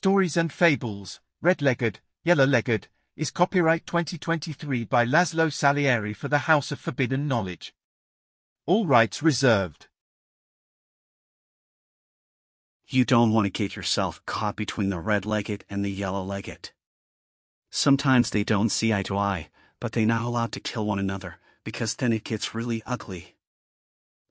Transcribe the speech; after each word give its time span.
Stories 0.00 0.36
and 0.36 0.52
Fables, 0.52 1.18
Red-Legged, 1.42 1.98
Yellow-Legged, 2.22 2.86
is 3.16 3.32
copyright 3.32 3.84
2023 3.84 4.84
by 4.84 5.04
Laszlo 5.04 5.52
Salieri 5.52 6.14
for 6.14 6.28
the 6.28 6.46
House 6.46 6.70
of 6.70 6.78
Forbidden 6.78 7.26
Knowledge. 7.26 7.74
All 8.64 8.86
rights 8.86 9.24
reserved. 9.24 9.88
You 12.86 13.04
don't 13.04 13.32
want 13.32 13.46
to 13.46 13.50
get 13.50 13.74
yourself 13.74 14.24
caught 14.24 14.54
between 14.54 14.90
the 14.90 15.00
red-legged 15.00 15.64
and 15.68 15.84
the 15.84 15.90
yellow-legged. 15.90 16.70
Sometimes 17.68 18.30
they 18.30 18.44
don't 18.44 18.70
see 18.70 18.94
eye 18.94 19.02
to 19.02 19.18
eye, 19.18 19.48
but 19.80 19.90
they're 19.90 20.06
not 20.06 20.22
allowed 20.22 20.52
to 20.52 20.60
kill 20.60 20.86
one 20.86 21.00
another, 21.00 21.38
because 21.64 21.96
then 21.96 22.12
it 22.12 22.22
gets 22.22 22.54
really 22.54 22.84
ugly. 22.86 23.34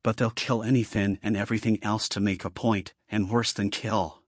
But 0.01 0.15
they'll 0.15 0.29
kill 0.29 0.63
anything 0.63 1.19
and 1.21 1.35
everything 1.35 1.77
else 1.83 2.07
to 2.07 2.21
make 2.21 2.45
a 2.45 2.49
point, 2.49 2.93
and 3.09 3.29
worse 3.29 3.51
than 3.51 3.69
kill. 3.69 4.23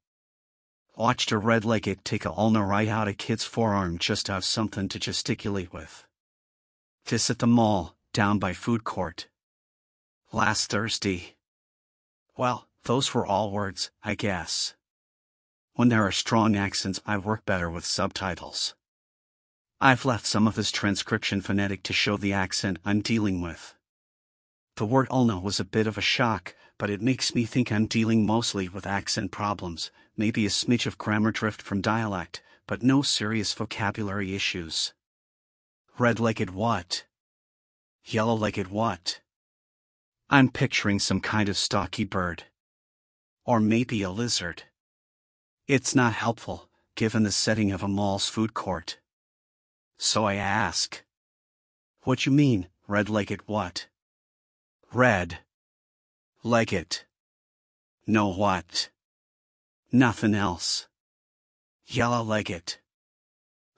Watched 1.00 1.32
a 1.32 1.38
red-legged 1.38 2.04
take 2.04 2.26
a 2.26 2.34
ulna 2.34 2.62
right 2.62 2.90
out 2.90 3.08
a 3.08 3.14
kid's 3.14 3.46
forearm 3.46 4.00
just 4.00 4.26
to 4.26 4.34
have 4.34 4.44
something 4.44 4.90
to 4.90 5.00
gesticulate 5.00 5.72
with. 5.72 6.04
This 7.06 7.30
at 7.30 7.40
the 7.40 7.48
mall, 7.48 7.96
down 8.12 8.38
by 8.38 8.52
food 8.52 8.84
court. 8.84 9.30
Last 10.34 10.70
Thursday. 10.70 11.38
Well, 12.36 12.68
those 12.84 13.14
were 13.14 13.26
all 13.26 13.50
words, 13.50 13.92
I 14.04 14.16
guess. 14.16 14.74
When 15.72 15.88
there 15.88 16.06
are 16.06 16.12
strong 16.12 16.58
accents 16.58 17.00
I 17.06 17.18
work 17.18 17.46
better 17.46 17.70
with 17.70 17.86
subtitles. 17.86 18.76
I've 19.80 20.04
left 20.04 20.26
some 20.26 20.50
of 20.50 20.56
this 20.56 20.70
transcription 20.70 21.40
phonetic 21.40 21.82
to 21.84 21.94
show 21.94 22.18
the 22.18 22.34
accent 22.34 22.78
I'm 22.84 23.00
dealing 23.00 23.40
with. 23.40 23.74
The 24.76 24.86
word 24.86 25.08
ulna 25.10 25.40
was 25.40 25.62
a 25.62 25.66
bit 25.66 25.88
of 25.88 25.98
a 25.98 26.02
shock, 26.02 26.56
but 26.78 26.90
it 26.90 27.02
makes 27.02 27.34
me 27.34 27.46
think 27.46 27.72
I'm 27.72 27.86
dealing 27.86 28.26
mostly 28.26 28.68
with 28.68 28.86
accent 28.86 29.32
problems, 29.32 29.92
maybe 30.20 30.46
a 30.46 30.50
smidge 30.50 30.86
of 30.86 30.98
grammar 30.98 31.32
drift 31.32 31.62
from 31.62 31.80
dialect, 31.80 32.42
but 32.68 32.84
no 32.84 33.02
serious 33.02 33.54
vocabulary 33.54 34.36
issues. 34.36 34.94
Red-legged 35.98 36.50
what? 36.50 37.06
Yellow-legged 38.04 38.68
what? 38.68 39.22
I'm 40.30 40.50
picturing 40.50 41.00
some 41.00 41.22
kind 41.22 41.48
of 41.48 41.56
stocky 41.56 42.04
bird. 42.04 42.44
Or 43.46 43.62
maybe 43.62 44.02
a 44.02 44.10
lizard. 44.10 44.64
It's 45.68 45.96
not 45.96 46.12
helpful, 46.12 46.70
given 46.96 47.24
the 47.24 47.32
setting 47.32 47.72
of 47.72 47.82
a 47.82 47.88
mall's 47.88 48.28
food 48.28 48.54
court. 48.54 49.00
So 49.98 50.26
I 50.26 50.36
ask. 50.36 51.02
What 52.04 52.26
you 52.26 52.34
mean, 52.34 52.68
red-legged 52.90 53.48
what? 53.48 53.88
Red. 54.92 55.40
Legged. 56.44 57.04
No 58.06 58.28
what? 58.28 58.90
Nothing 59.92 60.36
else. 60.36 60.88
Yellow 61.88 62.22
like 62.22 62.50
it. 62.50 62.80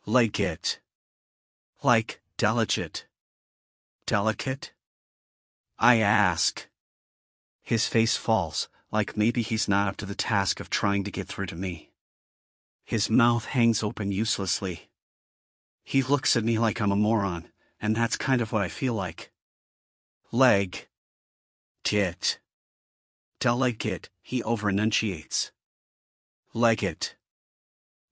Like, 0.06 0.40
it. 0.40 0.80
Like 1.82 2.22
delicate. 2.38 3.06
Delicate? 4.06 4.74
I 5.80 5.98
ask. 6.00 6.68
His 7.64 7.88
face 7.88 8.18
falls, 8.18 8.68
like 8.92 9.16
maybe 9.16 9.42
he's 9.42 9.70
not 9.70 9.88
up 9.88 9.98
to 9.98 10.06
the 10.06 10.16
task 10.16 10.60
of 10.60 10.70
trying 10.70 11.06
to 11.06 11.12
get 11.12 11.28
through 11.28 11.46
to 11.46 11.56
me. 11.56 11.92
His 12.84 13.10
mouth 13.10 13.46
hangs 13.46 13.82
open 13.82 14.12
uselessly. 14.12 14.90
He 15.84 16.04
looks 16.04 16.36
at 16.36 16.44
me 16.44 16.60
like 16.60 16.82
I'm 16.82 16.92
a 16.92 16.96
moron, 16.98 17.48
and 17.80 17.96
that's 17.96 18.18
kind 18.18 18.42
of 18.42 18.52
what 18.52 18.64
I 18.64 18.68
feel 18.68 18.94
like. 18.94 19.32
Leg. 20.32 20.88
Tit. 21.86 22.40
Delicate, 23.40 24.10
he 24.22 24.44
over-enunciates. 24.44 25.52
Legate. 26.54 27.16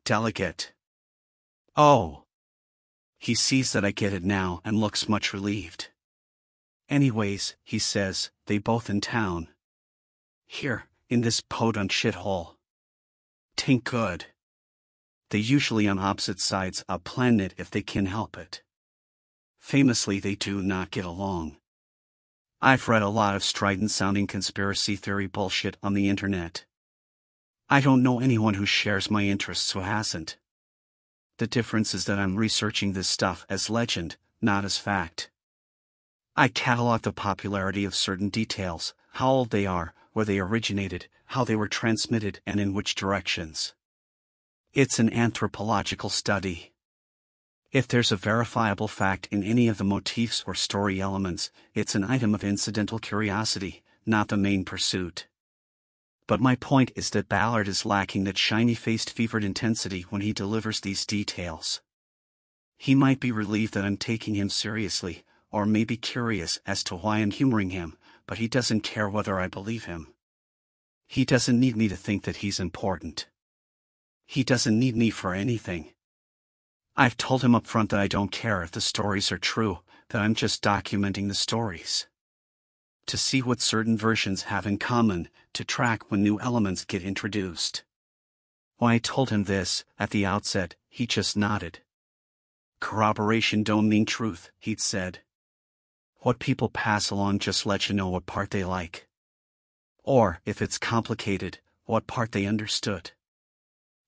Delicate. 0.05 0.71
Oh. 1.75 2.23
He 3.17 3.35
sees 3.35 3.73
that 3.73 3.83
I 3.83 3.91
get 3.91 4.13
it 4.13 4.23
now 4.23 4.61
and 4.63 4.77
looks 4.77 5.09
much 5.09 5.33
relieved. 5.33 5.89
Anyways, 6.87 7.57
he 7.65 7.79
says, 7.79 8.31
they 8.45 8.57
both 8.57 8.89
in 8.89 9.01
town. 9.01 9.49
Here, 10.47 10.85
in 11.09 11.19
this 11.19 11.41
podunk 11.49 11.91
shithole. 11.91 12.55
Tain't 13.57 13.83
good. 13.83 14.27
They 15.31 15.39
usually 15.39 15.85
on 15.89 15.99
opposite 15.99 16.39
sides 16.39 16.85
a 16.87 16.97
planet 16.97 17.53
if 17.57 17.69
they 17.69 17.81
can 17.81 18.05
help 18.05 18.37
it. 18.37 18.63
Famously 19.59 20.21
they 20.21 20.35
do 20.35 20.61
not 20.61 20.91
get 20.91 21.03
along. 21.03 21.57
I've 22.61 22.87
read 22.87 23.01
a 23.01 23.09
lot 23.09 23.35
of 23.35 23.43
strident-sounding 23.43 24.27
conspiracy 24.27 24.95
theory 24.95 25.27
bullshit 25.27 25.75
on 25.83 25.93
the 25.93 26.07
internet. 26.07 26.63
I 27.71 27.81
don't 27.81 28.01
know 28.01 28.19
anyone 28.19 28.55
who 28.55 28.65
shares 28.65 29.11
my 29.11 29.25
interests 29.25 29.73
who 29.73 29.81
hasn't. 29.81 30.37
The 31.37 31.45
difference 31.45 31.93
is 31.93 32.05
that 32.05 32.17
I'm 32.17 32.35
researching 32.35 32.93
this 32.93 33.07
stuff 33.07 33.45
as 33.47 33.69
legend, 33.69 34.17
not 34.41 34.65
as 34.65 34.79
fact. 34.79 35.29
I 36.35 36.47
catalog 36.47 37.03
the 37.03 37.13
popularity 37.13 37.85
of 37.85 37.93
certain 37.93 38.29
details, 38.29 38.95
how 39.13 39.29
old 39.29 39.51
they 39.51 39.67
are, 39.67 39.93
where 40.13 40.25
they 40.25 40.39
originated, 40.39 41.07
how 41.27 41.43
they 41.43 41.55
were 41.55 41.67
transmitted 41.67 42.39
and 42.43 42.59
in 42.59 42.73
which 42.73 42.95
directions. 42.95 43.75
It's 44.73 44.97
an 44.97 45.13
anthropological 45.13 46.09
study. 46.09 46.73
If 47.71 47.87
there's 47.87 48.11
a 48.11 48.17
verifiable 48.17 48.87
fact 48.87 49.27
in 49.29 49.43
any 49.43 49.67
of 49.67 49.77
the 49.77 49.83
motifs 49.83 50.43
or 50.47 50.55
story 50.55 50.99
elements, 50.99 51.51
it's 51.75 51.93
an 51.93 52.03
item 52.03 52.33
of 52.33 52.43
incidental 52.43 52.97
curiosity, 52.97 53.83
not 54.07 54.29
the 54.29 54.37
main 54.37 54.65
pursuit. 54.65 55.27
But 56.29 56.39
my 56.39 56.55
point 56.55 56.91
is 56.95 57.09
that 57.09 57.27
Ballard 57.27 57.67
is 57.67 57.87
lacking 57.87 58.25
that 58.25 58.37
shiny-faced 58.37 59.09
fevered 59.09 59.43
intensity 59.43 60.03
when 60.11 60.21
he 60.21 60.31
delivers 60.31 60.79
these 60.79 61.03
details. 61.03 61.81
He 62.77 62.93
might 62.93 63.19
be 63.19 63.31
relieved 63.31 63.73
that 63.73 63.83
I'm 63.83 63.97
taking 63.97 64.35
him 64.35 64.51
seriously, 64.51 65.23
or 65.49 65.65
maybe 65.65 65.97
curious 65.97 66.59
as 66.67 66.83
to 66.83 66.95
why 66.95 67.17
I'm 67.17 67.31
humoring 67.31 67.71
him, 67.71 67.97
but 68.27 68.37
he 68.37 68.47
doesn't 68.47 68.81
care 68.81 69.09
whether 69.09 69.39
I 69.39 69.47
believe 69.47 69.85
him. 69.85 70.13
He 71.07 71.25
doesn't 71.25 71.59
need 71.59 71.75
me 71.75 71.87
to 71.87 71.97
think 71.97 72.25
that 72.25 72.43
he's 72.45 72.59
important. 72.59 73.25
He 74.27 74.43
doesn't 74.43 74.79
need 74.79 74.95
me 74.95 75.09
for 75.09 75.33
anything. 75.33 75.93
I've 76.95 77.17
told 77.17 77.43
him 77.43 77.55
up 77.55 77.65
front 77.65 77.89
that 77.89 77.99
I 77.99 78.07
don't 78.07 78.31
care 78.31 78.61
if 78.61 78.69
the 78.69 78.81
stories 78.81 79.31
are 79.31 79.39
true, 79.39 79.79
that 80.09 80.21
I'm 80.21 80.35
just 80.35 80.61
documenting 80.61 81.27
the 81.27 81.33
stories 81.33 82.05
to 83.09 83.17
see 83.17 83.41
what 83.41 83.59
certain 83.59 83.97
versions 83.97 84.43
have 84.43 84.67
in 84.67 84.77
common, 84.77 85.29
to 85.53 85.65
track 85.65 86.11
when 86.11 86.21
new 86.21 86.39
elements 86.39 86.85
get 86.85 87.01
introduced. 87.01 87.83
When 88.77 88.91
I 88.91 88.99
told 88.99 89.31
him 89.31 89.45
this, 89.45 89.83
at 89.97 90.11
the 90.11 90.27
outset, 90.27 90.75
he 90.87 91.07
just 91.07 91.35
nodded. 91.35 91.79
Corroboration 92.79 93.63
don't 93.63 93.89
mean 93.89 94.05
truth, 94.05 94.51
he'd 94.59 94.79
said. 94.79 95.19
What 96.19 96.37
people 96.37 96.69
pass 96.69 97.09
along 97.09 97.39
just 97.39 97.65
let 97.65 97.89
you 97.89 97.95
know 97.95 98.09
what 98.09 98.27
part 98.27 98.51
they 98.51 98.63
like. 98.63 99.07
Or, 100.03 100.39
if 100.45 100.61
it's 100.61 100.77
complicated, 100.77 101.57
what 101.85 102.05
part 102.05 102.31
they 102.31 102.45
understood. 102.45 103.11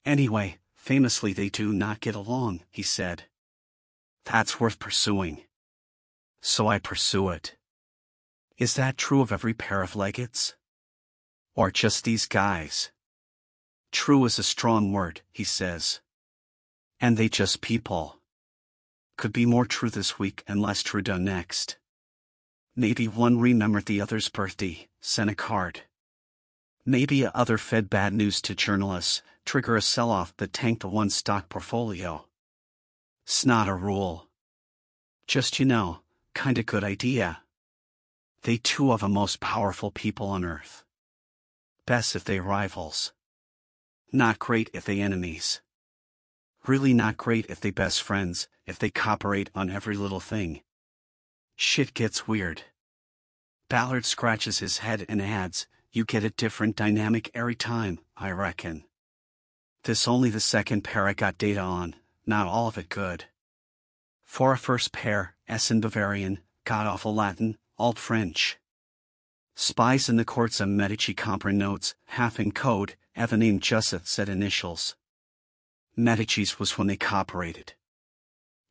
Anyway, 0.05 0.59
famously 0.75 1.33
they 1.33 1.49
do 1.49 1.73
not 1.73 2.01
get 2.01 2.13
along, 2.13 2.61
he 2.69 2.83
said. 2.83 3.23
That's 4.25 4.59
worth 4.59 4.77
pursuing. 4.77 5.41
So 6.39 6.67
I 6.67 6.77
pursue 6.77 7.29
it. 7.29 7.55
Is 8.61 8.75
that 8.75 8.95
true 8.95 9.21
of 9.21 9.31
every 9.31 9.55
pair 9.55 9.81
of 9.81 9.95
legates? 9.95 10.53
Or 11.55 11.71
just 11.71 12.03
these 12.03 12.27
guys? 12.27 12.91
True 13.91 14.23
is 14.25 14.37
a 14.37 14.43
strong 14.43 14.91
word, 14.91 15.21
he 15.31 15.43
says. 15.43 15.99
And 16.99 17.17
they 17.17 17.27
just 17.27 17.61
people. 17.61 18.19
Could 19.17 19.33
be 19.33 19.47
more 19.47 19.65
true 19.65 19.89
this 19.89 20.19
week 20.19 20.43
and 20.47 20.61
less 20.61 20.83
true 20.83 21.01
done 21.01 21.23
next. 21.23 21.77
Maybe 22.75 23.07
one 23.07 23.39
remembered 23.39 23.87
the 23.87 23.99
other's 23.99 24.29
birthday, 24.29 24.89
sent 24.99 25.31
a 25.31 25.33
card. 25.33 25.81
Maybe 26.85 27.23
a 27.23 27.31
other 27.31 27.57
fed 27.57 27.89
bad 27.89 28.13
news 28.13 28.43
to 28.43 28.53
journalists, 28.53 29.23
trigger 29.43 29.75
a 29.75 29.81
sell-off 29.81 30.37
that 30.37 30.53
tanked 30.53 30.81
the 30.81 30.87
one 30.87 31.09
stock 31.09 31.49
portfolio. 31.49 32.27
It's 33.23 33.43
not 33.43 33.67
a 33.67 33.73
rule. 33.73 34.27
Just 35.25 35.57
you 35.57 35.65
know, 35.65 36.01
kinda 36.35 36.61
good 36.61 36.83
idea. 36.83 37.41
They 38.43 38.57
two 38.57 38.89
are 38.89 38.97
the 38.97 39.07
most 39.07 39.39
powerful 39.39 39.91
people 39.91 40.27
on 40.27 40.43
earth. 40.43 40.83
Best 41.85 42.15
if 42.15 42.23
they 42.23 42.39
rivals. 42.39 43.13
Not 44.11 44.39
great 44.39 44.69
if 44.73 44.83
they 44.83 44.99
enemies. 44.99 45.61
Really 46.65 46.93
not 46.93 47.17
great 47.17 47.45
if 47.49 47.59
they 47.59 47.71
best 47.71 48.01
friends, 48.01 48.47
if 48.65 48.79
they 48.79 48.89
cooperate 48.89 49.49
on 49.53 49.69
every 49.69 49.95
little 49.95 50.19
thing. 50.19 50.61
Shit 51.55 51.93
gets 51.93 52.27
weird. 52.27 52.63
Ballard 53.69 54.05
scratches 54.05 54.59
his 54.59 54.79
head 54.79 55.05
and 55.07 55.21
adds, 55.21 55.67
you 55.91 56.03
get 56.03 56.23
a 56.23 56.29
different 56.31 56.75
dynamic 56.75 57.29
every 57.33 57.55
time, 57.55 57.99
I 58.17 58.31
reckon. 58.31 58.85
This 59.83 60.07
only 60.07 60.29
the 60.29 60.39
second 60.39 60.83
pair 60.83 61.07
I 61.07 61.13
got 61.13 61.37
data 61.37 61.59
on, 61.59 61.95
not 62.25 62.47
all 62.47 62.67
of 62.67 62.77
it 62.77 62.89
good. 62.89 63.25
For 64.23 64.53
a 64.53 64.57
first 64.57 64.91
pair, 64.91 65.35
Essen 65.47 65.81
Bavarian, 65.81 66.39
god-awful 66.65 67.13
Latin, 67.13 67.57
Alt 67.81 67.97
French. 67.97 68.59
Spies 69.55 70.07
in 70.07 70.15
the 70.15 70.23
courts 70.23 70.61
of 70.61 70.69
Medici 70.69 71.15
Compre 71.15 71.51
notes, 71.51 71.95
half 72.09 72.39
in 72.39 72.51
code, 72.51 72.93
name 73.17 73.59
Joseph 73.59 74.07
said 74.07 74.29
initials. 74.29 74.95
Medici's 75.95 76.59
was 76.59 76.77
when 76.77 76.85
they 76.85 76.95
cooperated. 76.95 77.73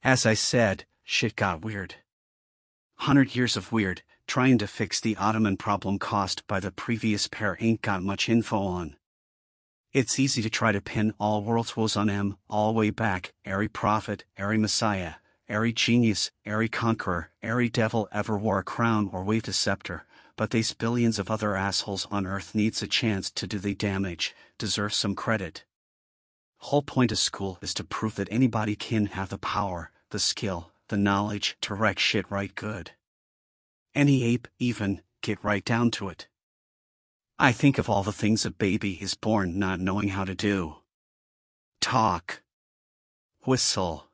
As 0.05 0.27
I 0.27 0.35
said, 0.35 0.85
shit 1.03 1.35
got 1.35 1.65
weird. 1.65 1.97
Hundred 2.99 3.35
years 3.35 3.57
of 3.57 3.73
weird, 3.73 4.03
trying 4.29 4.59
to 4.59 4.69
fix 4.69 5.01
the 5.01 5.17
Ottoman 5.17 5.57
problem 5.57 5.99
caused 5.99 6.47
by 6.47 6.61
the 6.61 6.71
previous 6.71 7.27
pair 7.27 7.57
ain't 7.59 7.83
got 7.83 8.05
much 8.05 8.29
info 8.29 8.63
on. 8.63 8.95
It's 9.93 10.21
easy 10.21 10.41
to 10.41 10.51
try 10.51 10.71
to 10.71 10.81
pin 10.81 11.15
all 11.19 11.43
world's 11.43 11.77
woes 11.77 11.97
on 11.97 12.09
M, 12.09 12.37
all 12.49 12.75
way 12.75 12.91
back, 12.91 13.33
every 13.45 13.67
prophet, 13.67 14.23
every 14.37 14.57
messiah, 14.57 15.15
every 15.51 15.73
genius, 15.73 16.31
every 16.47 16.69
conqueror, 16.69 17.31
every 17.43 17.69
devil 17.69 18.09
ever 18.13 18.39
wore 18.39 18.61
a 18.61 18.65
crown 18.65 19.11
or 19.13 19.25
waved 19.25 19.49
a 19.49 19.53
scepter, 19.53 20.05
but 20.37 20.51
these 20.51 20.73
billions 20.73 21.19
of 21.19 21.31
other 21.31 21.57
assholes 21.57 22.07
on 22.11 22.25
earth 22.25 22.55
needs 22.55 22.81
a 22.81 22.87
chance 22.87 23.31
to 23.33 23.47
do 23.49 23.59
the 23.59 23.75
damage, 23.75 24.35
deserve 24.59 24.95
some 24.95 25.15
credit. 25.17 25.65
Whole 26.59 26.83
point 26.83 27.11
of 27.11 27.19
school 27.19 27.59
is 27.61 27.75
to 27.75 27.85
prove 27.85 28.15
that 28.15 28.29
anybody 28.31 28.77
can 28.77 29.07
have 29.07 29.31
the 29.31 29.39
power, 29.39 29.91
the 30.11 30.21
skill, 30.21 30.71
the 30.89 30.97
knowledge 30.97 31.57
to 31.63 31.75
wreck 31.75 31.99
shit 31.99 32.31
right 32.31 32.55
good. 32.55 32.93
Any 33.93 34.23
ape, 34.23 34.47
even, 34.61 35.03
get 35.21 35.43
right 35.43 35.65
down 35.65 35.91
to 35.93 36.09
it. 36.09 36.29
I 37.39 37.51
think 37.51 37.77
of 37.79 37.89
all 37.89 38.05
the 38.05 38.13
things 38.13 38.47
a 38.47 38.51
baby 38.51 38.99
is 39.03 39.15
born 39.15 39.59
not 39.59 39.81
knowing 39.81 40.11
how 40.11 40.25
to 40.25 40.35
do. 40.35 40.77
Talk. 41.81 42.43
Whistle. 43.45 44.10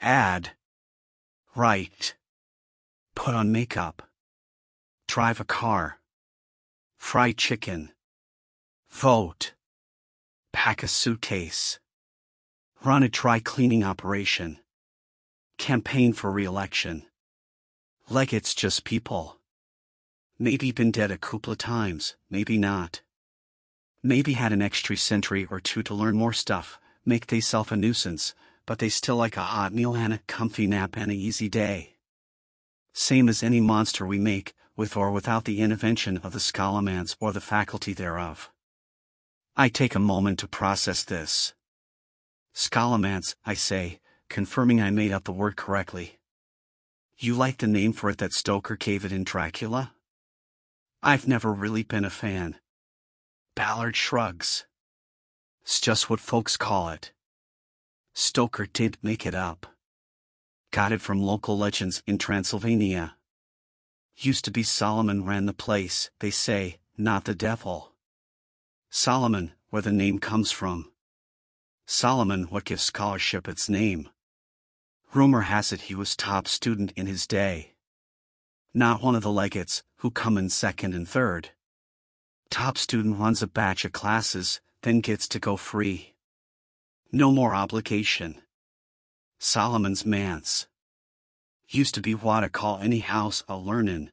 Add. 0.00 0.52
Write. 1.56 2.14
Put 3.16 3.34
on 3.34 3.50
makeup. 3.50 4.02
Drive 5.08 5.40
a 5.40 5.44
car. 5.44 5.98
Fry 6.98 7.32
chicken. 7.32 7.90
Vote. 8.90 9.54
Pack 10.52 10.82
a 10.82 10.88
suitcase. 10.88 11.80
Run 12.84 13.02
a 13.02 13.08
dry 13.08 13.40
cleaning 13.40 13.82
operation. 13.82 14.58
Campaign 15.58 16.12
for 16.12 16.30
re-election. 16.30 17.04
Like 18.08 18.32
it's 18.32 18.54
just 18.54 18.84
people. 18.84 19.38
Maybe 20.38 20.70
been 20.70 20.92
dead 20.92 21.10
a 21.10 21.18
couple 21.18 21.52
of 21.52 21.58
times, 21.58 22.14
maybe 22.30 22.56
not. 22.56 23.02
Maybe 24.00 24.34
had 24.34 24.52
an 24.52 24.62
extra 24.62 24.96
century 24.96 25.44
or 25.50 25.58
two 25.58 25.82
to 25.82 25.94
learn 25.94 26.16
more 26.16 26.32
stuff, 26.32 26.78
make 27.04 27.26
they 27.26 27.40
self 27.40 27.72
a 27.72 27.76
nuisance, 27.76 28.34
but 28.68 28.80
they 28.80 28.90
still 28.90 29.16
like 29.16 29.38
a 29.38 29.40
hot 29.40 29.72
meal 29.72 29.96
and 29.96 30.12
a 30.12 30.20
comfy 30.26 30.66
nap 30.66 30.94
and 30.94 31.10
a 31.10 31.14
easy 31.14 31.48
day. 31.48 31.96
Same 32.92 33.26
as 33.26 33.42
any 33.42 33.62
monster 33.62 34.04
we 34.04 34.18
make, 34.18 34.52
with 34.76 34.94
or 34.94 35.10
without 35.10 35.46
the 35.46 35.62
intervention 35.62 36.18
of 36.18 36.34
the 36.34 36.38
Scholomance 36.38 37.16
or 37.18 37.32
the 37.32 37.40
faculty 37.40 37.94
thereof. 37.94 38.50
I 39.56 39.70
take 39.70 39.94
a 39.94 39.98
moment 39.98 40.40
to 40.40 40.48
process 40.48 41.02
this. 41.02 41.54
Scholomance, 42.54 43.34
I 43.46 43.54
say, 43.54 44.00
confirming 44.28 44.82
I 44.82 44.90
made 44.90 45.12
up 45.12 45.24
the 45.24 45.32
word 45.32 45.56
correctly. 45.56 46.18
You 47.16 47.32
like 47.32 47.56
the 47.56 47.66
name 47.66 47.94
for 47.94 48.10
it 48.10 48.18
that 48.18 48.34
Stoker 48.34 48.76
gave 48.76 49.02
it 49.02 49.12
in 49.12 49.24
Dracula? 49.24 49.94
I've 51.02 51.26
never 51.26 51.54
really 51.54 51.84
been 51.84 52.04
a 52.04 52.10
fan. 52.10 52.56
Ballard 53.54 53.96
shrugs. 53.96 54.66
It's 55.62 55.80
just 55.80 56.10
what 56.10 56.20
folks 56.20 56.58
call 56.58 56.90
it. 56.90 57.12
Stoker 58.20 58.66
did 58.66 58.98
make 59.00 59.24
it 59.24 59.34
up. 59.36 59.64
Got 60.72 60.90
it 60.90 61.00
from 61.00 61.22
local 61.22 61.56
legends 61.56 62.02
in 62.04 62.18
Transylvania. 62.18 63.14
Used 64.16 64.44
to 64.46 64.50
be 64.50 64.64
Solomon 64.64 65.24
ran 65.24 65.46
the 65.46 65.52
place, 65.52 66.10
they 66.18 66.32
say, 66.32 66.78
not 66.96 67.26
the 67.26 67.34
devil. 67.36 67.92
Solomon, 68.90 69.52
where 69.70 69.82
the 69.82 69.92
name 69.92 70.18
comes 70.18 70.50
from. 70.50 70.90
Solomon 71.86 72.48
what 72.50 72.64
gives 72.64 72.82
scholarship 72.82 73.46
its 73.46 73.68
name. 73.68 74.08
Rumor 75.14 75.42
has 75.42 75.72
it 75.72 75.82
he 75.82 75.94
was 75.94 76.16
top 76.16 76.48
student 76.48 76.90
in 76.96 77.06
his 77.06 77.24
day. 77.24 77.74
Not 78.74 79.00
one 79.00 79.14
of 79.14 79.22
the 79.22 79.30
legates, 79.30 79.84
who 79.98 80.10
come 80.10 80.36
in 80.36 80.50
second 80.50 80.92
and 80.92 81.08
third. 81.08 81.50
Top 82.50 82.78
student 82.78 83.20
runs 83.20 83.44
a 83.44 83.46
batch 83.46 83.84
of 83.84 83.92
classes, 83.92 84.60
then 84.82 84.98
gets 85.02 85.28
to 85.28 85.38
go 85.38 85.56
free. 85.56 86.16
No 87.12 87.32
more 87.32 87.54
obligation. 87.54 88.42
Solomon's 89.38 90.04
manse. 90.04 90.66
Used 91.66 91.94
to 91.94 92.02
be 92.02 92.14
what 92.14 92.44
I 92.44 92.48
call 92.48 92.78
any 92.78 92.98
house 92.98 93.42
a 93.48 93.56
learnin'. 93.56 94.10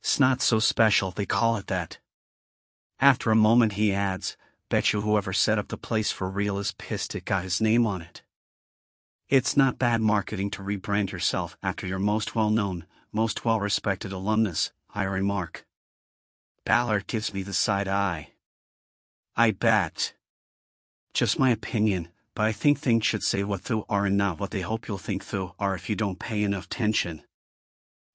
It's 0.00 0.20
not 0.20 0.42
so 0.42 0.58
special 0.58 1.10
they 1.10 1.24
call 1.24 1.56
it 1.56 1.66
that. 1.68 1.98
After 3.00 3.30
a 3.30 3.36
moment 3.36 3.72
he 3.72 3.94
adds, 3.94 4.36
bet 4.68 4.92
you 4.92 5.00
whoever 5.00 5.32
set 5.32 5.58
up 5.58 5.68
the 5.68 5.78
place 5.78 6.12
for 6.12 6.28
real 6.28 6.58
is 6.58 6.72
pissed 6.72 7.14
it 7.14 7.24
got 7.24 7.42
his 7.42 7.60
name 7.60 7.86
on 7.86 8.02
it. 8.02 8.22
It's 9.30 9.56
not 9.56 9.78
bad 9.78 10.02
marketing 10.02 10.50
to 10.50 10.62
rebrand 10.62 11.10
yourself 11.10 11.56
after 11.62 11.86
your 11.86 11.98
most 11.98 12.34
well-known, 12.34 12.84
most 13.12 13.46
well-respected 13.46 14.12
alumnus, 14.12 14.72
I 14.94 15.04
remark. 15.04 15.64
Ballard 16.66 17.06
gives 17.06 17.32
me 17.32 17.42
the 17.42 17.54
side 17.54 17.88
eye. 17.88 18.32
I 19.36 19.52
bet. 19.52 20.12
Just 21.14 21.38
my 21.38 21.50
opinion, 21.50 22.08
but 22.34 22.42
I 22.42 22.50
think 22.52 22.80
things 22.80 23.06
should 23.06 23.22
say 23.22 23.44
what 23.44 23.64
they 23.64 23.80
are 23.88 24.06
and 24.06 24.16
not 24.16 24.40
what 24.40 24.50
they 24.50 24.62
hope 24.62 24.88
you'll 24.88 24.98
think 24.98 25.24
they 25.24 25.46
are 25.60 25.76
if 25.76 25.88
you 25.88 25.94
don't 25.94 26.18
pay 26.18 26.42
enough 26.42 26.64
attention. 26.64 27.22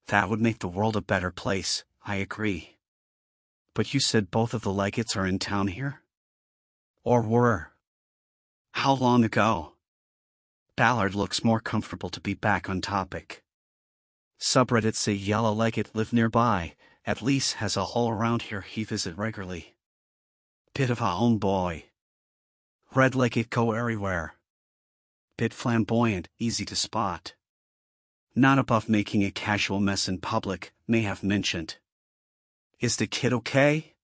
That 0.08 0.28
would 0.28 0.40
make 0.40 0.58
the 0.58 0.68
world 0.68 0.96
a 0.96 1.00
better 1.00 1.30
place, 1.30 1.84
I 2.04 2.16
agree. 2.16 2.76
But 3.74 3.94
you 3.94 4.00
said 4.00 4.30
both 4.30 4.52
of 4.52 4.60
the 4.60 4.72
legates 4.72 5.16
are 5.16 5.26
in 5.26 5.38
town 5.38 5.68
here? 5.68 6.02
Or 7.02 7.22
were? 7.22 7.72
How 8.72 8.92
long 8.92 9.24
ago? 9.24 9.72
Ballard 10.76 11.14
looks 11.14 11.42
more 11.42 11.60
comfortable 11.60 12.10
to 12.10 12.20
be 12.20 12.34
back 12.34 12.68
on 12.68 12.82
topic. 12.82 13.42
Subreddits 14.38 14.96
say 14.96 15.12
Yellow 15.12 15.52
Legate 15.52 15.94
live 15.94 16.12
nearby, 16.12 16.74
at 17.06 17.22
least 17.22 17.54
has 17.54 17.76
a 17.78 17.84
hole 17.86 18.10
around 18.10 18.42
here 18.42 18.60
he 18.60 18.84
visit 18.84 19.16
regularly. 19.16 19.74
Bit 20.74 20.90
of 20.90 21.00
a 21.00 21.10
own 21.10 21.38
boy. 21.38 21.84
Red 22.92 23.14
Legate 23.14 23.50
go 23.50 23.70
everywhere. 23.70 24.34
Bit 25.36 25.54
flamboyant, 25.54 26.28
easy 26.40 26.64
to 26.64 26.74
spot. 26.74 27.34
Not 28.34 28.58
above 28.58 28.88
making 28.88 29.22
a 29.22 29.30
casual 29.30 29.78
mess 29.78 30.08
in 30.08 30.18
public, 30.18 30.72
may 30.88 31.02
have 31.02 31.22
mentioned. 31.22 31.76
Is 32.80 32.96
the 32.96 33.06
kid 33.06 33.32
okay? 33.32 33.94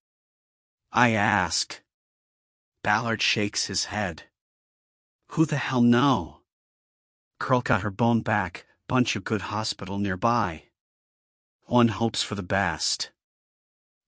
I 0.92 1.10
ask. 1.10 1.82
Ballard 2.84 3.22
shakes 3.22 3.66
his 3.66 3.86
head. 3.86 4.22
Who 5.30 5.46
the 5.46 5.56
hell 5.56 5.82
know? 5.82 6.42
Curl 7.40 7.62
got 7.62 7.82
her 7.82 7.90
bone 7.90 8.20
back, 8.20 8.66
bunch 8.86 9.16
of 9.16 9.24
good 9.24 9.42
hospital 9.42 9.98
nearby. 9.98 10.62
One 11.64 11.88
hopes 11.88 12.22
for 12.22 12.36
the 12.36 12.42
best. 12.44 13.10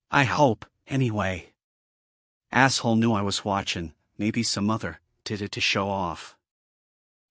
I 0.09 0.23
hope, 0.23 0.65
anyway. 0.87 1.53
Asshole 2.53 2.95
knew 2.95 3.13
I 3.13 3.23
was 3.23 3.45
watching, 3.45 3.93
maybe 4.19 4.43
some 4.43 4.69
other, 4.69 5.01
did 5.25 5.41
it 5.41 5.53
to 5.53 5.61
show 5.61 5.89
off. 5.89 6.37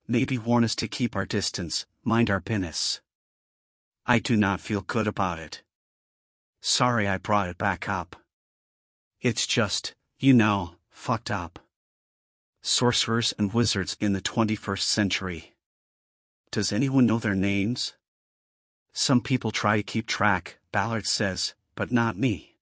Maybe 0.07 0.37
warn 0.37 0.63
us 0.63 0.75
to 0.75 0.87
keep 0.87 1.15
our 1.15 1.25
distance, 1.25 1.85
mind 2.03 2.29
our 2.29 2.39
business. 2.39 3.01
I 4.05 4.19
do 4.19 4.37
not 4.37 4.61
feel 4.61 4.81
good 4.81 5.05
about 5.05 5.37
it. 5.37 5.61
Sorry 6.61 7.07
I 7.07 7.17
brought 7.17 7.49
it 7.49 7.57
back 7.57 7.89
up. 7.89 8.15
It's 9.19 9.45
just, 9.45 9.93
you 10.17 10.33
know, 10.33 10.75
fucked 10.89 11.29
up. 11.29 11.59
Sorcerers 12.61 13.33
and 13.37 13.53
wizards 13.53 13.97
in 13.99 14.13
the 14.13 14.21
21st 14.21 14.81
century. 14.81 15.53
Does 16.51 16.71
anyone 16.71 17.05
know 17.05 17.19
their 17.19 17.35
names? 17.35 17.93
Some 18.93 19.21
people 19.21 19.51
try 19.51 19.77
to 19.77 19.83
keep 19.83 20.07
track, 20.07 20.57
Ballard 20.71 21.05
says, 21.05 21.53
but 21.75 21.91
not 21.91 22.17
me. 22.17 22.56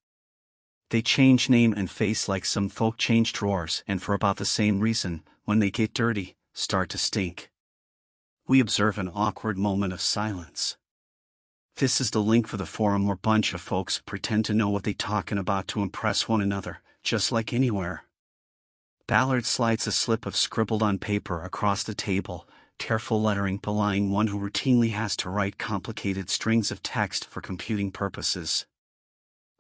They 0.96 1.02
change 1.02 1.50
name 1.50 1.74
and 1.76 1.92
face 1.92 2.30
like 2.30 2.46
some 2.46 2.70
folk 2.70 2.98
change 2.98 3.34
drawers 3.34 3.84
and 3.86 4.02
for 4.02 4.14
about 4.14 4.38
the 4.38 4.46
same 4.46 4.80
reason, 4.80 5.26
when 5.44 5.60
they 5.60 5.70
get 5.70 5.94
dirty, 5.94 6.38
start 6.54 6.88
to 6.92 6.98
stink. 6.98 7.52
We 8.48 8.62
observe 8.62 8.98
an 8.98 9.12
awkward 9.14 9.58
moment 9.58 9.92
of 9.92 10.00
silence. 10.00 10.78
This 11.76 12.00
is 12.00 12.12
the 12.12 12.22
link 12.22 12.48
for 12.48 12.56
the 12.56 12.66
forum 12.66 13.08
where 13.08 13.18
bunch 13.18 13.54
of 13.54 13.60
folks 13.60 14.02
pretend 14.06 14.46
to 14.46 14.54
know 14.54 14.70
what 14.70 14.86
they 14.86 14.94
talking 14.94 15.38
about 15.38 15.68
to 15.68 15.82
impress 15.82 16.30
one 16.30 16.40
another, 16.40 16.78
just 17.04 17.30
like 17.30 17.52
anywhere. 17.52 18.06
Ballard 19.06 19.46
slides 19.46 19.86
a 19.88 19.92
slip 19.92 20.26
of 20.26 20.34
scribbled 20.34 20.82
on 20.82 20.98
paper 20.98 21.44
across 21.44 21.84
the 21.84 21.94
table, 21.94 22.48
careful 22.80 23.22
lettering 23.22 23.58
belying 23.58 24.12
one 24.12 24.28
who 24.28 24.40
routinely 24.40 24.92
has 24.92 25.18
to 25.18 25.30
write 25.30 25.58
complicated 25.58 26.30
strings 26.30 26.72
of 26.72 26.82
text 26.82 27.26
for 27.26 27.42
computing 27.42 27.92
purposes. 27.92 28.66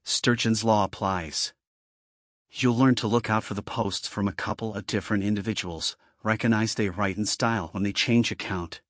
Sturgeon's 0.07 0.63
law 0.63 0.83
applies. 0.83 1.51
You'll 2.51 2.77
learn 2.77 2.93
to 2.95 3.07
look 3.07 3.29
out 3.29 3.43
for 3.43 3.55
the 3.55 3.63
posts 3.63 4.07
from 4.07 4.27
a 4.27 4.33
couple 4.33 4.75
of 4.75 4.85
different 4.85 5.24
individuals, 5.24 5.97
recognize 6.24 6.75
they 6.75 6.89
write 6.89 7.17
in 7.17 7.25
style 7.25 7.69
when 7.71 7.81
they 7.81 7.91
change 7.91 8.31
account. 8.31 8.81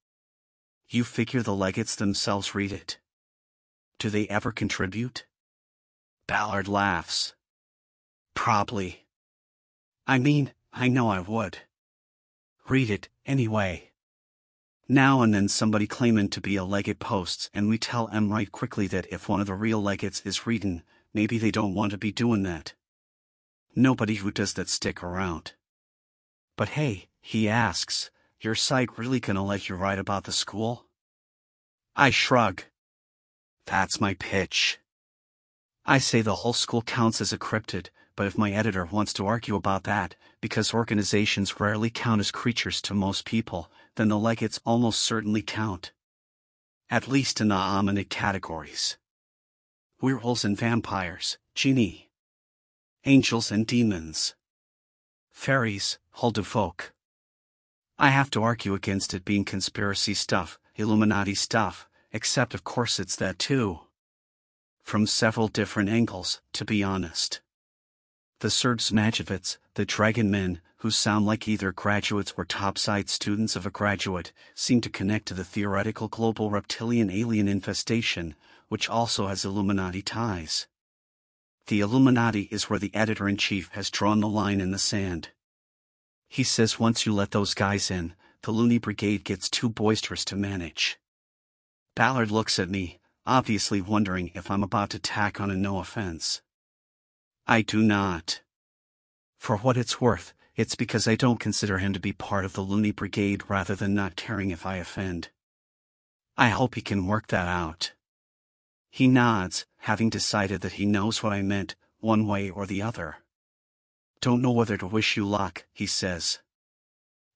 You 0.90 1.06
figure 1.06 1.42
the 1.42 1.56
legates 1.56 1.96
themselves 1.96 2.54
read 2.54 2.74
it. 2.74 3.00
Do 3.98 4.10
they 4.10 4.28
ever 4.28 4.52
contribute? 4.52 5.26
Ballard 6.28 6.68
laughs. 6.68 7.34
Probably. 8.34 9.06
I 10.06 10.20
mean, 10.20 10.52
I 10.74 10.90
know 10.90 11.08
I 11.10 11.22
would. 11.22 11.60
Read 12.68 12.90
it, 12.90 13.08
anyway. 13.26 13.92
Now 14.90 15.22
and 15.22 15.34
then 15.34 15.48
somebody 15.48 15.88
claiming 15.88 16.30
to 16.30 16.42
be 16.42 16.58
a 16.58 16.66
legate 16.66 17.00
posts 17.00 17.50
and 17.54 17.70
we 17.70 17.78
tell 17.78 18.08
tell 18.08 18.16
'em 18.16 18.32
right 18.32 18.52
quickly 18.52 18.86
that 18.88 19.08
if 19.12 19.30
one 19.30 19.40
of 19.40 19.48
the 19.48 19.56
real 19.56 19.82
legates 19.82 20.22
is 20.22 20.46
reading, 20.46 20.84
maybe 21.16 21.38
they 21.38 21.50
don't 21.50 21.74
want 21.74 21.92
to 21.94 21.98
be 21.98 22.12
doing 22.12 22.44
that. 22.44 22.74
Nobody 23.74 24.16
who 24.16 24.32
does 24.32 24.54
that 24.54 24.68
stick 24.68 25.02
around. 25.02 25.54
But 26.58 26.70
hey, 26.70 27.08
he 27.22 27.48
asks, 27.48 28.12
your 28.42 28.54
site 28.54 28.98
really 28.98 29.22
gonna 29.22 29.44
let 29.44 29.70
you 29.70 29.76
write 29.76 29.98
about 29.98 30.26
the 30.26 30.34
school? 30.34 30.86
I 31.96 32.10
shrug. 32.10 32.64
That's 33.66 34.02
my 34.02 34.14
pitch. 34.16 34.80
I 35.86 36.00
say 36.00 36.22
the 36.22 36.36
whole 36.36 36.54
school 36.54 36.82
counts 36.82 37.22
as 37.22 37.32
a 37.32 37.38
cryptid, 37.38 37.88
but 38.18 38.28
if 38.28 38.38
my 38.38 38.52
editor 38.52 38.86
wants 38.86 39.14
to 39.14 39.26
argue 39.26 39.56
about 39.56 39.86
that, 39.86 40.16
because 40.42 40.74
organizations 40.74 41.62
rarely 41.62 41.90
count 41.90 42.20
as 42.20 42.30
creatures 42.30 42.82
to 42.82 42.94
most 42.94 43.24
people, 43.24 43.72
then 43.96 44.10
the 44.10 44.20
legates 44.20 44.60
almost 44.66 45.00
certainly 45.00 45.42
count. 45.42 45.94
At 46.90 47.08
least 47.08 47.40
in 47.40 47.48
the 47.48 47.56
ominous 47.56 48.08
categories. 48.10 48.98
Werewolves 50.02 50.44
and 50.44 50.58
vampires, 50.58 51.38
genie. 51.56 52.10
Angels 53.06 53.50
and 53.50 53.66
demons. 53.66 54.36
Fairies, 55.32 56.00
folk. 56.44 56.94
I 57.98 58.10
have 58.10 58.30
to 58.32 58.44
argue 58.44 58.74
against 58.74 59.14
it 59.14 59.24
being 59.24 59.46
conspiracy 59.46 60.14
stuff, 60.14 60.60
Illuminati 60.76 61.34
stuff, 61.34 61.88
except 62.12 62.54
of 62.54 62.66
course 62.66 63.00
it's 63.00 63.16
that 63.16 63.40
too. 63.40 63.80
From 64.84 65.08
several 65.08 65.48
different 65.48 65.88
angles, 65.88 66.42
to 66.54 66.66
be 66.66 66.84
honest. 66.84 67.40
The 68.40 68.50
Serdsmajevits, 68.50 69.58
the 69.76 69.86
Dragon 69.86 70.30
Men, 70.30 70.60
who 70.80 70.92
sound 70.92 71.26
like 71.26 71.48
either 71.48 71.72
graduates 71.72 72.34
or 72.38 72.44
topside 72.44 73.10
students 73.10 73.56
of 73.56 73.66
a 73.66 73.72
graduate, 73.72 74.34
seem 74.54 74.82
to 74.82 74.90
connect 74.90 75.26
to 75.28 75.34
the 75.34 75.46
theoretical 75.46 76.10
global 76.10 76.50
reptilian 76.50 77.10
alien 77.10 77.48
infestation, 77.48 78.36
which 78.68 78.90
also 78.90 79.28
has 79.28 79.46
Illuminati 79.46 80.02
ties. 80.02 80.68
The 81.68 81.80
Illuminati 81.80 82.44
is 82.52 82.70
where 82.70 82.80
the 82.80 82.94
editor-in-chief 82.94 83.70
has 83.74 83.90
drawn 83.90 84.20
the 84.20 84.28
line 84.28 84.62
in 84.62 84.72
the 84.72 84.78
sand. 84.78 85.30
He 86.28 86.44
says 86.44 86.80
once 86.80 87.06
you 87.06 87.14
let 87.14 87.32
those 87.32 87.54
guys 87.54 87.90
in, 87.90 88.14
the 88.44 88.52
loony 88.52 88.78
brigade 88.78 89.24
gets 89.24 89.50
too 89.50 89.70
boisterous 89.70 90.24
to 90.26 90.36
manage. 90.36 91.00
Ballard 91.96 92.30
looks 92.30 92.60
at 92.60 92.70
me, 92.70 93.00
obviously 93.26 93.82
wondering 93.82 94.32
if 94.36 94.52
I'm 94.52 94.62
about 94.62 94.92
to 94.92 95.00
tack 95.00 95.40
on 95.40 95.50
a 95.50 95.56
no 95.56 95.80
offense. 95.80 96.42
I 97.48 97.62
do 97.62 97.82
not. 97.82 98.42
For 99.40 99.58
what 99.58 99.78
it's 99.78 100.02
worth, 100.02 100.34
it's 100.56 100.76
because 100.76 101.08
I 101.08 101.16
don't 101.16 101.40
consider 101.40 101.80
him 101.80 101.94
to 101.94 102.00
be 102.00 102.14
part 102.14 102.46
of 102.46 102.54
the 102.54 102.62
loony 102.62 102.92
brigade 102.92 103.44
rather 103.50 103.76
than 103.76 103.94
not 103.94 104.16
caring 104.16 104.52
if 104.52 104.66
I 104.66 104.78
offend. 104.78 105.30
I 106.38 106.50
hope 106.50 106.76
he 106.76 106.82
can 106.82 107.08
work 107.08 107.28
that 107.28 107.48
out. 107.48 107.94
He 108.96 109.10
nods, 109.10 109.66
having 109.80 110.10
decided 110.10 110.62
that 110.62 110.80
he 110.80 110.86
knows 110.86 111.22
what 111.22 111.34
I 111.34 111.42
meant, 111.42 111.76
one 112.00 112.26
way 112.26 112.50
or 112.50 112.66
the 112.66 112.82
other. 112.82 113.18
Don't 114.22 114.42
know 114.42 114.54
whether 114.54 114.78
to 114.78 114.88
wish 114.88 115.18
you 115.18 115.26
luck, 115.26 115.66
he 115.74 115.86
says. 115.86 116.40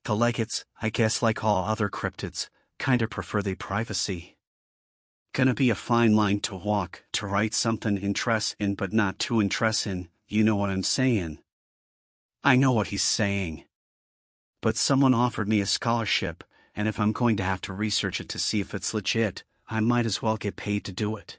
The 0.06 0.16
legates, 0.16 0.64
I 0.82 0.90
guess 0.90 1.22
like 1.22 1.44
all 1.44 1.66
other 1.66 1.90
cryptids, 1.90 2.48
kinda 2.78 3.10
prefer 3.10 3.42
their 3.42 3.58
privacy. 3.58 4.38
Gonna 5.34 5.54
be 5.54 5.70
a 5.70 5.76
fine 5.76 6.16
line 6.16 6.40
to 6.48 6.56
walk, 6.56 7.04
to 7.12 7.28
write 7.28 7.54
something 7.54 7.98
interesting 7.98 8.76
but 8.76 8.94
not 8.94 9.20
too 9.20 9.42
interesting, 9.42 10.08
you 10.30 10.46
know 10.46 10.56
what 10.56 10.70
I'm 10.70 10.82
saying. 10.82 11.40
I 12.42 12.56
know 12.56 12.72
what 12.72 12.88
he's 12.88 13.04
saying. 13.04 13.66
But 14.62 14.78
someone 14.78 15.14
offered 15.14 15.50
me 15.50 15.60
a 15.60 15.66
scholarship, 15.66 16.46
and 16.74 16.88
if 16.88 17.02
I'm 17.02 17.12
going 17.12 17.36
to 17.36 17.44
have 17.44 17.60
to 17.64 17.74
research 17.74 18.22
it 18.22 18.30
to 18.30 18.40
see 18.40 18.62
if 18.62 18.74
it's 18.74 18.94
legit, 18.94 19.44
I 19.68 19.82
might 19.82 20.06
as 20.06 20.22
well 20.22 20.38
get 20.38 20.56
paid 20.56 20.86
to 20.86 20.94
do 20.94 21.18
it. 21.18 21.38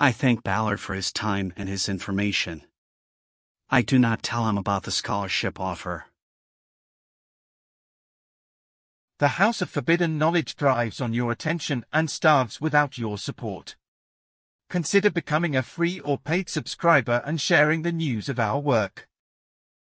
I 0.00 0.12
thank 0.12 0.44
Ballard 0.44 0.78
for 0.78 0.94
his 0.94 1.10
time 1.10 1.52
and 1.56 1.68
his 1.68 1.88
information. 1.88 2.62
I 3.68 3.82
do 3.82 3.98
not 3.98 4.22
tell 4.22 4.48
him 4.48 4.56
about 4.56 4.84
the 4.84 4.92
scholarship 4.92 5.58
offer. 5.58 6.06
The 9.18 9.28
House 9.28 9.60
of 9.60 9.68
Forbidden 9.68 10.16
Knowledge 10.16 10.54
thrives 10.54 11.00
on 11.00 11.12
your 11.12 11.32
attention 11.32 11.84
and 11.92 12.08
starves 12.08 12.60
without 12.60 12.96
your 12.96 13.18
support. 13.18 13.74
Consider 14.70 15.10
becoming 15.10 15.56
a 15.56 15.62
free 15.62 15.98
or 15.98 16.16
paid 16.16 16.48
subscriber 16.48 17.20
and 17.26 17.40
sharing 17.40 17.82
the 17.82 17.90
news 17.90 18.28
of 18.28 18.38
our 18.38 18.60
work. 18.60 19.08